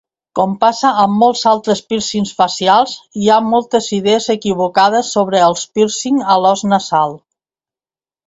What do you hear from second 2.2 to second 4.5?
facials, hi ha moltes idees